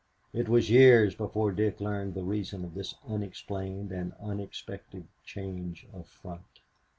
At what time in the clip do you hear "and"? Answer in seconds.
3.91-4.13